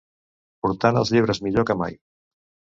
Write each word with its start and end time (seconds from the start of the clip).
Portant 0.65 0.97
els 1.03 1.13
llibres 1.17 1.43
millor 1.49 1.69
que 1.71 1.79
mai 1.85 2.03